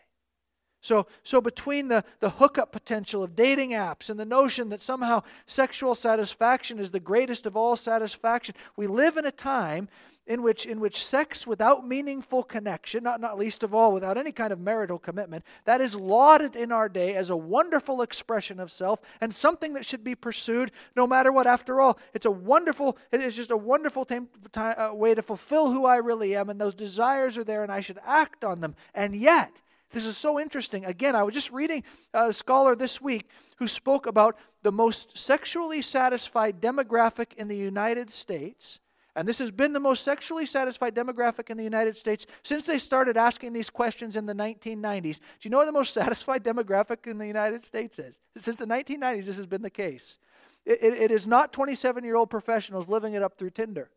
[0.81, 5.23] So, so between the, the hookup potential of dating apps and the notion that somehow
[5.45, 9.87] sexual satisfaction is the greatest of all satisfaction, we live in a time
[10.25, 14.31] in which, in which sex without meaningful connection, not, not least of all without any
[14.31, 18.71] kind of marital commitment, that is lauded in our day as a wonderful expression of
[18.71, 21.45] self and something that should be pursued no matter what.
[21.45, 24.07] After all, it's a wonderful, it is just a wonderful
[24.55, 27.81] uh, way to fulfill who I really am, and those desires are there, and I
[27.81, 28.75] should act on them.
[28.93, 30.85] And yet, this is so interesting.
[30.85, 31.83] Again, I was just reading
[32.13, 38.09] a scholar this week who spoke about the most sexually satisfied demographic in the United
[38.09, 38.79] States.
[39.15, 42.79] And this has been the most sexually satisfied demographic in the United States since they
[42.79, 45.19] started asking these questions in the 1990s.
[45.19, 48.17] Do you know what the most satisfied demographic in the United States is?
[48.37, 50.17] Since the 1990s, this has been the case.
[50.65, 53.89] it, it, it is not 27 year old professionals living it up through Tinder,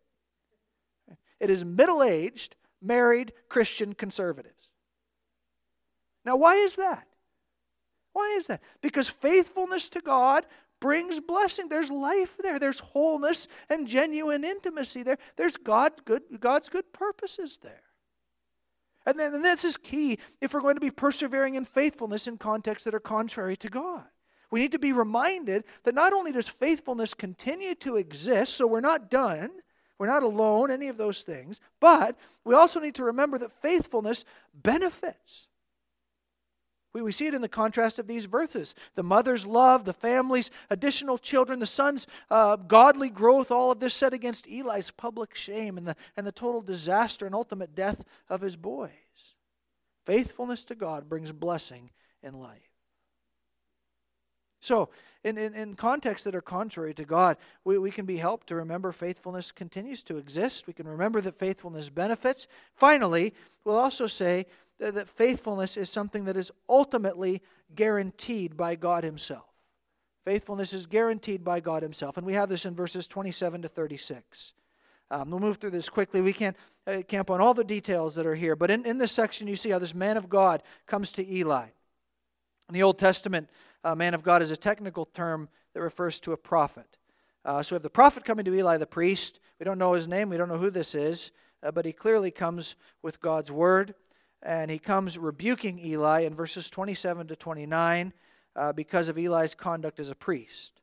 [1.41, 4.71] it is middle aged, married Christian conservatives.
[6.25, 7.07] Now, why is that?
[8.13, 8.63] Why is that?
[8.81, 10.47] Because faithfulness to God
[10.81, 11.69] brings blessing.
[11.69, 12.59] There's life there.
[12.59, 15.19] There's wholeness and genuine intimacy there.
[15.37, 17.83] There's God, good, God's good purposes there.
[19.07, 22.39] And then and this is key if we're going to be persevering in faithfulness in
[22.39, 24.05] contexts that are contrary to God.
[24.51, 28.81] We need to be reminded that not only does faithfulness continue to exist, so we're
[28.81, 29.51] not done,
[29.99, 34.25] we're not alone, any of those things, but we also need to remember that faithfulness
[34.55, 35.49] benefits.
[36.97, 40.51] We, we see it in the contrast of these verses the mother's love, the family's
[40.71, 45.77] additional children, the son's uh, godly growth, all of this set against Eli's public shame
[45.77, 48.89] and the, and the total disaster and ultimate death of his boys.
[50.07, 51.91] Faithfulness to God brings blessing
[52.23, 52.71] in life.
[54.61, 54.89] So,
[55.23, 58.55] in, in, in, contexts that are contrary to God, we, we can be helped to
[58.55, 60.67] remember faithfulness continues to exist.
[60.67, 62.49] We can remember that faithfulness benefits.
[62.75, 64.47] Finally, we'll also say
[64.79, 67.43] that faithfulness is something that is ultimately
[67.75, 69.47] guaranteed by God Himself.
[70.25, 72.17] Faithfulness is guaranteed by God Himself.
[72.17, 74.53] And we have this in verses 27 to 36.
[75.11, 76.21] Um, we'll move through this quickly.
[76.21, 78.57] We can't uh, camp on all the details that are here.
[78.57, 81.67] But in, in this section, you see how this man of God comes to Eli.
[82.69, 83.49] In the Old Testament,
[83.85, 86.99] uh, man of God is a technical term that refers to a prophet.
[87.45, 89.39] Uh, so we have the prophet coming to Eli the priest.
[89.61, 91.31] We don't know his name, we don't know who this is,
[91.63, 93.95] uh, but he clearly comes with God's word
[94.47, 98.13] and he comes rebuking Eli in verses 27 to 29
[98.55, 100.81] uh, because of Eli's conduct as a priest.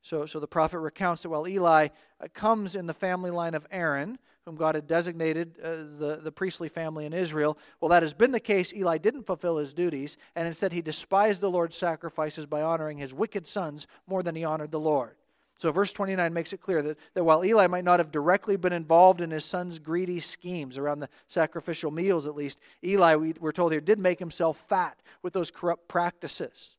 [0.00, 1.88] So, so the prophet recounts that while Eli
[2.20, 6.32] uh, comes in the family line of Aaron, whom God had designated as the, the
[6.32, 8.72] priestly family in Israel, well, that has been the case.
[8.72, 13.12] Eli didn't fulfill his duties, and instead he despised the Lord's sacrifices by honoring his
[13.12, 15.16] wicked sons more than he honored the Lord.
[15.60, 18.72] So, verse 29 makes it clear that, that while Eli might not have directly been
[18.72, 23.52] involved in his son's greedy schemes, around the sacrificial meals at least, Eli, we, we're
[23.52, 26.76] told here, did make himself fat with those corrupt practices.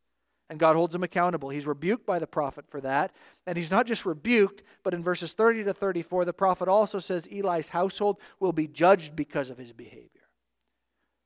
[0.50, 1.50] And God holds him accountable.
[1.50, 3.12] He's rebuked by the prophet for that.
[3.46, 7.28] And he's not just rebuked, but in verses 30 to 34, the prophet also says
[7.32, 10.21] Eli's household will be judged because of his behavior.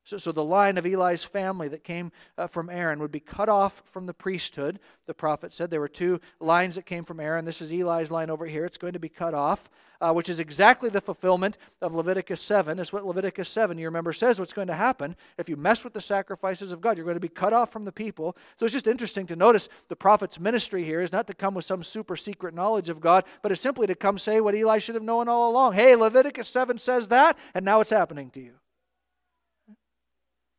[0.05, 3.49] So, so the line of Eli's family that came uh, from Aaron would be cut
[3.49, 4.79] off from the priesthood.
[5.07, 7.43] The prophet said there were two lines that came from Aaron.
[7.43, 8.65] This is Eli's line over here.
[8.65, 9.67] It's going to be cut off,
[9.99, 12.77] uh, which is exactly the fulfillment of Leviticus 7.
[12.77, 15.15] It's what Leviticus 7, you remember, says what's going to happen.
[15.39, 17.85] If you mess with the sacrifices of God, you're going to be cut off from
[17.85, 18.37] the people.
[18.57, 21.65] So it's just interesting to notice the prophet's ministry here is not to come with
[21.65, 24.93] some super secret knowledge of God, but it's simply to come say what Eli should
[24.93, 25.73] have known all along.
[25.73, 28.53] Hey, Leviticus 7 says that, and now it's happening to you.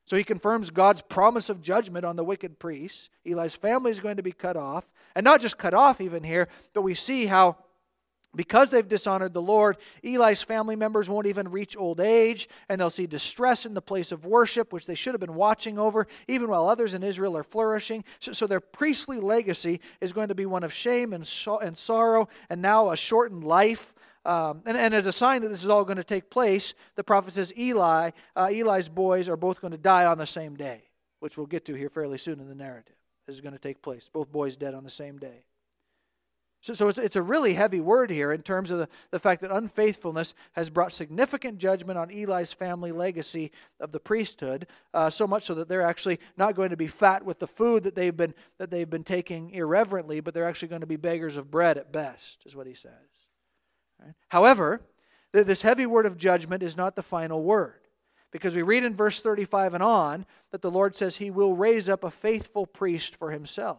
[0.07, 3.11] So he confirms God's promise of judgment on the wicked priests.
[3.25, 4.85] Eli's family is going to be cut off.
[5.15, 7.57] And not just cut off, even here, but we see how
[8.37, 12.91] because they've dishonored the Lord, Eli's family members won't even reach old age, and they'll
[12.91, 16.51] see distress in the place of worship, which they should have been watching over, even
[16.51, 18.05] while others in Israel are flourishing.
[18.21, 21.29] So, so their priestly legacy is going to be one of shame and,
[21.63, 23.95] and sorrow, and now a shortened life.
[24.27, 27.05] Um, and, and, as a sign that this is all going to take place, the
[27.05, 30.83] prophet says Eli, uh, Eli's boys are both going to die on the same day.
[31.21, 32.97] which we'll get to here fairly soon in the narrative.
[33.27, 34.11] This is going to take place.
[34.13, 35.45] Both boys dead on the same day.
[36.61, 39.43] So, so it's, it's, a really heavy word here in terms of the, the fact
[39.43, 45.29] that unfaithfulness has brought significant judgment on Eli's family legacy of the priesthood, uh, so
[45.29, 48.17] much so that they're actually not going to be fat with the food that they've
[48.17, 51.79] been that they've been taking irreverently, but they're actually going to be beggars of bread
[51.79, 53.16] at best, is what he says.
[54.07, 54.15] Right?
[54.29, 54.81] However,
[55.33, 57.81] th- this heavy word of judgment is not the final word.
[58.33, 61.89] Because we read in verse 35 and on that the Lord says he will raise
[61.89, 63.79] up a faithful priest for himself.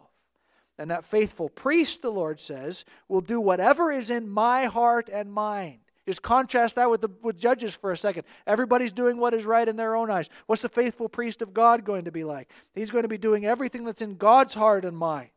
[0.78, 5.32] And that faithful priest, the Lord says, will do whatever is in my heart and
[5.32, 5.80] mind.
[6.06, 8.24] Just contrast that with the with Judges for a second.
[8.46, 10.30] Everybody's doing what is right in their own eyes.
[10.46, 12.48] What's the faithful priest of God going to be like?
[12.74, 15.28] He's going to be doing everything that's in God's heart and mind.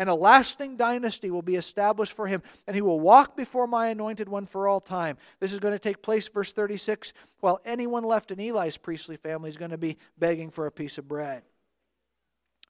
[0.00, 3.88] And a lasting dynasty will be established for him, and he will walk before my
[3.88, 5.18] anointed one for all time.
[5.40, 9.50] This is going to take place, verse 36, while anyone left in Eli's priestly family
[9.50, 11.42] is going to be begging for a piece of bread.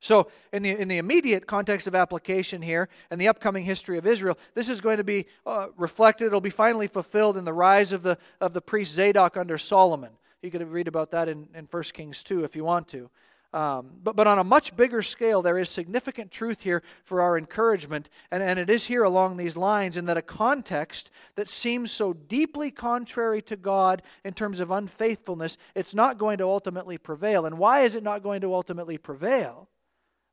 [0.01, 4.09] So, in the, in the immediate context of application here and the upcoming history of
[4.09, 6.27] Israel, this is going to be uh, reflected.
[6.27, 10.11] It'll be finally fulfilled in the rise of the, of the priest Zadok under Solomon.
[10.43, 13.09] You could read about that in, in 1 Kings 2 if you want to.
[13.53, 17.37] Um, but, but on a much bigger scale, there is significant truth here for our
[17.37, 18.09] encouragement.
[18.31, 22.13] And, and it is here along these lines in that a context that seems so
[22.13, 27.45] deeply contrary to God in terms of unfaithfulness, it's not going to ultimately prevail.
[27.45, 29.69] And why is it not going to ultimately prevail?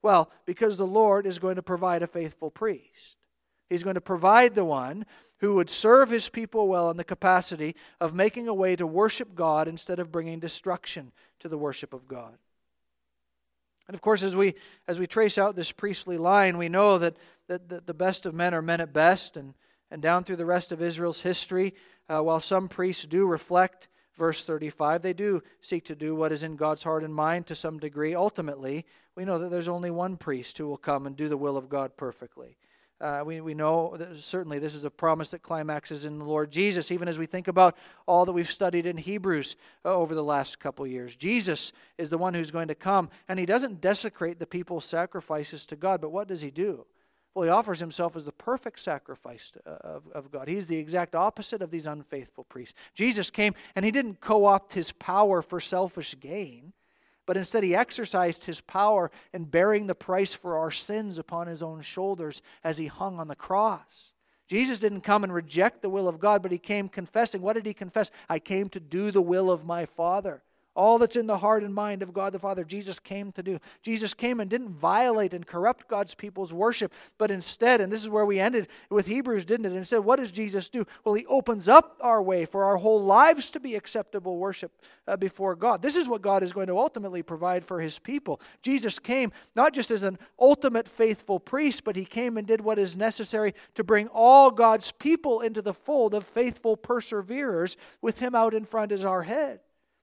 [0.03, 3.15] Well, because the Lord is going to provide a faithful priest.
[3.67, 5.05] He's going to provide the one
[5.39, 9.35] who would serve his people well in the capacity of making a way to worship
[9.35, 12.37] God instead of bringing destruction to the worship of God.
[13.87, 14.55] And of course, as we,
[14.87, 17.15] as we trace out this priestly line, we know that,
[17.47, 19.37] that, that the best of men are men at best.
[19.37, 19.53] And,
[19.89, 21.73] and down through the rest of Israel's history,
[22.09, 26.43] uh, while some priests do reflect verse 35, they do seek to do what is
[26.43, 28.15] in God's heart and mind to some degree.
[28.15, 28.85] Ultimately,
[29.15, 31.69] we know that there's only one priest who will come and do the will of
[31.69, 32.57] God perfectly.
[32.99, 36.91] Uh, we, we know certainly this is a promise that climaxes in the Lord Jesus,
[36.91, 37.77] even as we think about
[38.07, 41.15] all that we've studied in Hebrews uh, over the last couple years.
[41.15, 45.65] Jesus is the one who's going to come, and he doesn't desecrate the people's sacrifices
[45.67, 46.85] to God, but what does he do?
[47.35, 50.47] Well, he offers himself as the perfect sacrifice uh, of, of God.
[50.47, 52.73] He's the exact opposite of these unfaithful priests.
[52.95, 56.73] Jesus came, and he didn't co opt his power for selfish gain
[57.27, 61.61] but instead he exercised his power in bearing the price for our sins upon his
[61.61, 64.13] own shoulders as he hung on the cross.
[64.47, 67.41] Jesus didn't come and reject the will of God, but he came confessing.
[67.41, 68.09] What did he confess?
[68.29, 70.41] I came to do the will of my Father.
[70.77, 73.57] All that's in the heart and mind of God the Father, Jesus came to do.
[73.81, 78.11] Jesus came and didn't violate and corrupt God's people's worship, but instead, and this is
[78.11, 79.75] where we ended with Hebrews, didn't it?
[79.75, 80.85] Instead, what does Jesus do?
[81.03, 84.71] Well, he opens up our way for our whole lives to be acceptable worship
[85.07, 85.81] uh, before God.
[85.81, 88.39] This is what God is going to ultimately provide for his people.
[88.61, 92.77] Jesus came not just as an ultimate faithful priest, but he came and did what
[92.77, 98.35] is necessary to bring all God's people into the fold of faithful perseverers with him
[98.35, 99.59] out in front as our head.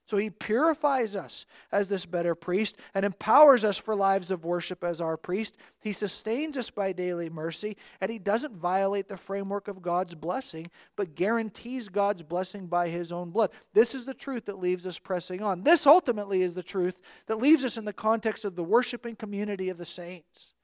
[0.07, 4.83] So he purifies us as this better priest and empowers us for lives of worship
[4.83, 5.57] as our priest.
[5.81, 10.69] He sustains us by daily mercy, and he doesn't violate the framework of God's blessing,
[10.95, 13.49] but guarantees God's blessing by his own blood.
[13.73, 15.63] This is the truth that leaves us pressing on.
[15.63, 19.69] This ultimately is the truth that leaves us in the context of the worshiping community
[19.69, 20.54] of the saints.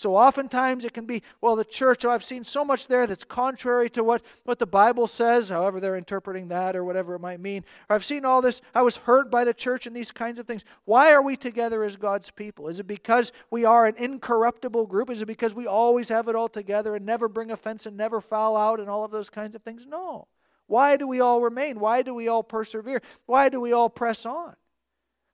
[0.00, 3.22] So oftentimes it can be, well, the church, oh, I've seen so much there that's
[3.22, 7.38] contrary to what, what the Bible says, however they're interpreting that or whatever it might
[7.38, 7.66] mean.
[7.86, 10.46] Or I've seen all this, I was hurt by the church and these kinds of
[10.46, 10.64] things.
[10.86, 12.68] Why are we together as God's people?
[12.68, 15.10] Is it because we are an incorruptible group?
[15.10, 18.22] Is it because we always have it all together and never bring offense and never
[18.22, 19.84] foul out and all of those kinds of things?
[19.86, 20.28] No.
[20.66, 21.78] Why do we all remain?
[21.78, 23.02] Why do we all persevere?
[23.26, 24.56] Why do we all press on?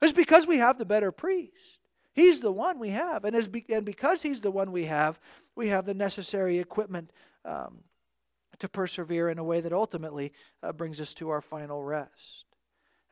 [0.02, 1.75] It's because we have the better priest.
[2.16, 3.26] He's the one we have.
[3.26, 5.20] And, as be, and because He's the one we have,
[5.54, 7.12] we have the necessary equipment
[7.44, 7.80] um,
[8.58, 12.45] to persevere in a way that ultimately uh, brings us to our final rest.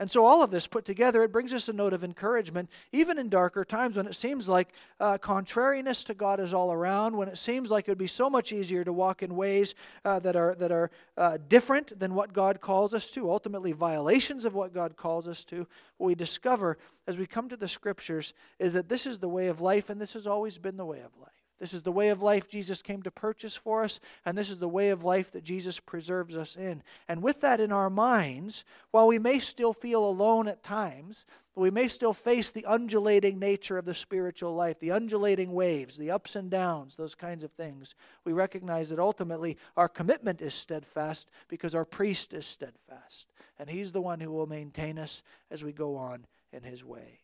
[0.01, 3.17] And so, all of this put together, it brings us a note of encouragement, even
[3.17, 7.29] in darker times when it seems like uh, contrariness to God is all around, when
[7.29, 10.35] it seems like it would be so much easier to walk in ways uh, that
[10.35, 14.75] are, that are uh, different than what God calls us to, ultimately, violations of what
[14.75, 15.67] God calls us to.
[15.99, 16.77] What we discover
[17.07, 20.01] as we come to the scriptures is that this is the way of life, and
[20.01, 21.44] this has always been the way of life.
[21.61, 24.59] This is the way of life Jesus came to purchase for us, and this is
[24.59, 26.83] the way of life that Jesus preserves us in.
[27.09, 31.27] And with that in our minds, while we may still feel alone at times,
[31.57, 36.11] we may still face the undulating nature of the spiritual life, the undulating waves, the
[36.11, 37.95] ups and downs, those kinds of things.
[38.25, 43.29] We recognize that ultimately our commitment is steadfast because our priest is steadfast.
[43.59, 47.21] And he's the one who will maintain us as we go on in his way.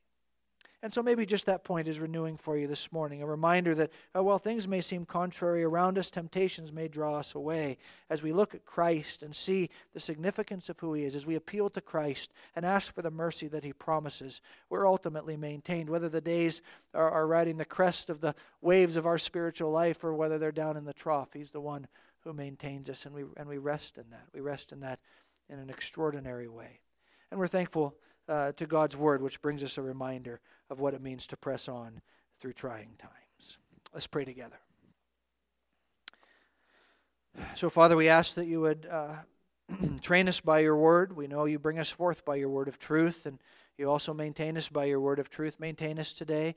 [0.83, 3.20] And so maybe just that point is renewing for you this morning.
[3.20, 7.35] A reminder that uh, while things may seem contrary around us, temptations may draw us
[7.35, 7.76] away.
[8.09, 11.35] As we look at Christ and see the significance of who He is, as we
[11.35, 15.91] appeal to Christ and ask for the mercy that He promises, we're ultimately maintained.
[15.91, 16.62] Whether the days
[16.95, 20.51] are, are riding the crest of the waves of our spiritual life or whether they're
[20.51, 21.89] down in the trough, He's the one
[22.20, 24.24] who maintains us, and we, and we rest in that.
[24.33, 24.99] We rest in that
[25.51, 26.81] in an extraordinary way.
[27.31, 27.97] And we're thankful
[28.31, 31.68] uh, to God's Word, which brings us a reminder of what it means to press
[31.68, 32.01] on
[32.39, 33.59] through trying times.
[33.93, 34.59] Let's pray together.
[37.57, 39.14] So, Father, we ask that you would uh,
[40.01, 41.16] train us by your word.
[41.16, 43.39] We know you bring us forth by your word of truth, and
[43.76, 45.59] you also maintain us by your word of truth.
[45.59, 46.55] Maintain us today.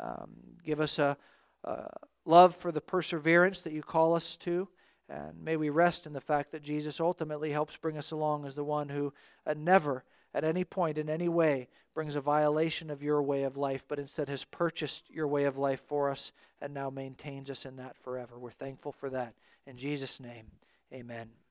[0.00, 0.30] Um,
[0.64, 1.16] give us a,
[1.64, 1.88] a
[2.24, 4.68] love for the perseverance that you call us to.
[5.08, 8.54] And may we rest in the fact that Jesus ultimately helps bring us along as
[8.54, 9.12] the one who
[9.46, 10.04] uh, never
[10.34, 13.98] at any point in any way brings a violation of your way of life, but
[13.98, 17.96] instead has purchased your way of life for us and now maintains us in that
[17.98, 18.38] forever.
[18.38, 19.34] We're thankful for that.
[19.66, 20.46] In Jesus' name,
[20.92, 21.41] amen.